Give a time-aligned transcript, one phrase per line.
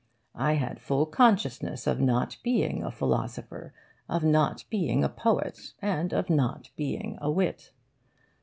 [0.33, 3.71] I had full consciousness of not being a philosopher,
[4.09, 7.71] of not being a poet, and of not being a wit.